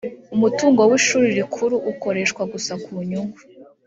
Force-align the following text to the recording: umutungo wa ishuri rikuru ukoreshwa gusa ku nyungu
umutungo 0.35 0.79
wa 0.89 0.95
ishuri 0.99 1.27
rikuru 1.37 1.75
ukoreshwa 1.91 2.41
gusa 2.53 2.73
ku 2.83 2.91
nyungu 3.09 3.39